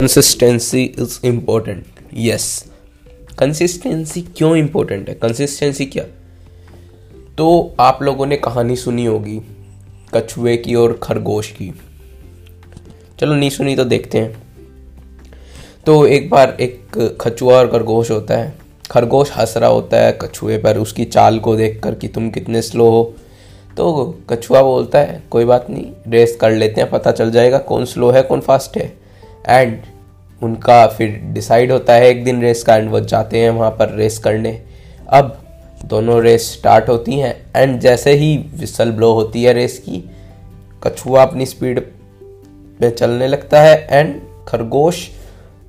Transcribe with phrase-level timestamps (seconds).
[0.00, 2.64] Consistency is important yes
[3.38, 5.14] consistency क्यों important है?
[5.14, 6.04] Consistency क्या?
[7.38, 9.40] तो आप लोगों ने कहानी सुनी होगी,
[10.14, 11.72] कछुए की और खरगोश की।
[13.20, 14.42] चलो नहीं सुनी तो देखते हैं।
[15.86, 18.54] तो एक बार एक खचुआ और खरगोश होता है।
[18.90, 22.90] खरगोश हंस रहा होता है कछुए पर, उसकी चाल को देखकर कि तुम कितने स्लो
[22.90, 23.14] हो।
[23.76, 27.84] तो कछुआ बोलता है, कोई बात नहीं रेस कर लेते हैं, पता चल जाएगा कौन
[27.84, 29.00] स्लो है, कौन फास्ट है।
[29.48, 29.82] एंड
[30.42, 33.94] उनका फिर डिसाइड होता है, एक दिन रेस का एंड वो जाते हैं वहाँ पर
[33.94, 34.60] रेस करने।
[35.08, 35.36] अब
[35.84, 40.04] दोनों रेस स्टार्ट होती हैं एंड जैसे ही विसल ब्लो होती है रेस की,
[40.82, 41.84] कछुआ अपनी स्पीड
[42.80, 45.08] में चलने लगता है एंड खरगोश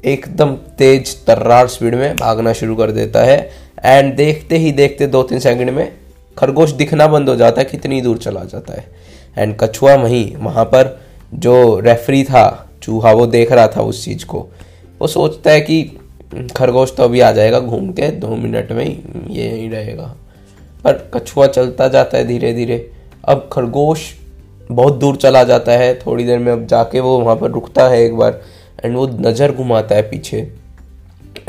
[0.03, 3.49] एकदम तेज तर्रार स्पीड में भागना शुरू कर देता है।
[3.79, 5.91] एंड देखते ही देखते दो तीन सेकंड में
[6.37, 8.85] खरगोश दिखना बंद हो जाता है, कितनी दूर चला जाता है।
[9.37, 10.99] एंड कछुआ वहीं, वहाँ पर
[11.33, 14.47] जो रेफरी था चूहा वो देख रहा था उस चीज़ को।
[15.01, 15.83] वो सोचता है कि
[16.55, 18.97] खरगोश तो अभी आ जाएगा घूम के दो मिनट में ही,
[19.29, 20.15] ये यहीं रहेगा।
[20.83, 22.89] पर कछुआ चलता जाता है धीरे धीरे
[23.25, 24.09] अब खरगोश
[24.71, 28.01] बहुत दूर चला जाता है, थोड़ी देर में अब जाके वो वहाँ पर रुकता है
[28.03, 28.41] एक बार
[28.85, 30.37] एंड वो नज़र घुमाता है पीछे।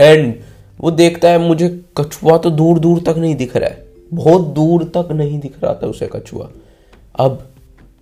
[0.01, 0.35] एंड
[0.81, 4.85] वो देखता है, मुझे कछुआ तो दूर दूर तक नहीं दिख रहा है। बहुत दूर
[4.97, 6.49] तक नहीं दिख रहा था उसे कछुआ।
[7.17, 7.47] अब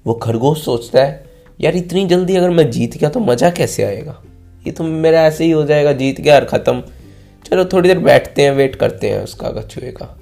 [0.06, 1.30] वो खरगोश सोचता है
[1.61, 4.20] यार, इतनी जल्दी अगर मैं जीत गया तो मज़ा कैसे आएगा?
[4.66, 6.83] ये तो मेरा ऐसे ही हो जाएगा, जीत गया और ख़त्म।
[7.47, 10.16] चलो, थोड़ी देर बैठते हैं वेट करते हैं उसका कछुए का।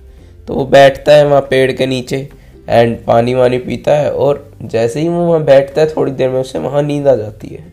[0.49, 2.29] तो वो बैठता है वहाँ पेड़ के नीचे
[2.69, 6.41] एंड पानी वानी पीता है और जैसे ही वो वहाँ बैठता है, थोड़ी देर में
[6.41, 7.73] उसे वहाँ नींद आ जाती है।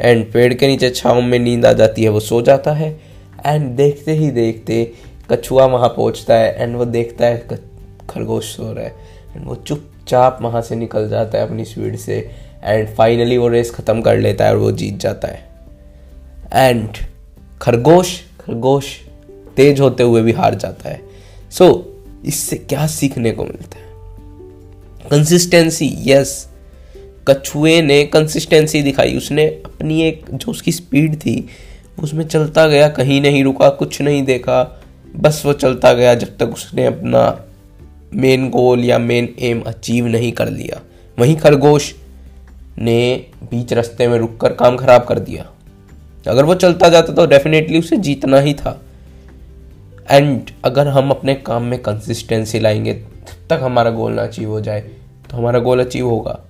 [0.00, 2.90] एंड पेड़ के नीचे, छाँव में नींद आ जाती है, वो सो जाता है।
[3.46, 4.92] एंड देखते ही देखते
[5.30, 7.60] कछुआ वहाँ पहुँचता है एंड वो देखता है
[8.10, 8.94] खरगोश सो रहा है।
[9.36, 12.18] एंड वो चुपचाप वहाँ से निकल जाता है अपनी स्पीड से।
[12.64, 15.48] एंड फाइनली वो रेस ख़त्म कर लेता है और वो जीत जाता है।
[16.52, 16.88] एंड
[17.62, 18.84] खरगोश खरगोश
[19.56, 21.00] तेज होते हुए भी हार जाता है।
[21.50, 23.84] सो so, इससे क्या सीखने को मिलता है?
[25.10, 26.48] कंसिस्टेंसी यस
[27.28, 31.48] कछुए ने कंसिस्टेंसी दिखाई। उसने अपनी एक जो उसकी स्पीड थी
[32.02, 34.82] उसमें चलता गया कहीं नहीं रुका कुछ नहीं देखा।
[35.16, 37.44] बस वो चलता गया जब तक उसने अपना
[38.14, 40.80] मेन गोल या मेन एम अचीव नहीं कर लिया।
[41.18, 41.94] वहीं खरगोश
[42.78, 45.50] ने बीच रास्ते में रुककर काम खराब कर दिया।
[46.26, 48.80] अगर वो चलता जाता तो डेफिनेटली उसे जीतना ही था।
[50.10, 54.60] एंड अगर हम अपने काम में कंसिस्टेंसी लाएँगे, तब तक हमारा गोल ना अचीव हो
[54.60, 54.80] जाए
[55.30, 56.40] तो हमारा गोल अचीव होगा।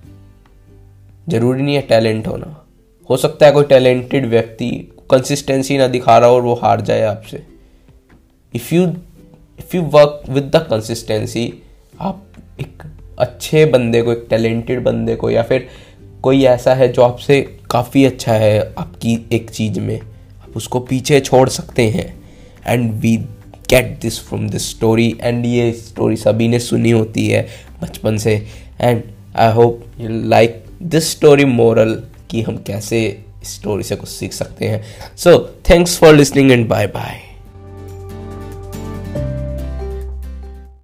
[1.29, 2.65] ज़रूरी नहीं है टैलेंट होना।
[3.09, 4.69] हो सकता है कोई टैलेंटेड व्यक्ति
[5.11, 7.43] कंसिस्टेंसी ना दिखा रहा हो और वो हार जाए आपसे।
[8.53, 8.83] If you
[9.59, 11.53] if you work with the consistency
[12.01, 12.23] आप
[12.59, 12.83] एक
[13.19, 15.67] अच्छे बंदे को, एक टैलेंटेड बंदे को या फिर
[16.25, 20.01] कोई ऐसा है जो आपसे काफ़ी अच्छा है, आपकी एक चीज़ में?
[20.41, 22.23] आप उसको पीछे छोड़ सकते हैं।
[22.67, 23.17] And we
[23.69, 27.47] get this from this story and ये स्टोरी सभी ने सुनी होती है
[27.81, 28.47] बचपन से।
[28.81, 29.03] And
[29.35, 34.65] I hope you like this story moral कि हम कैसे स्टोरी से कुछ सीख सकते
[34.65, 34.83] हैं।
[35.17, 37.21] So thanks for listening and bye bye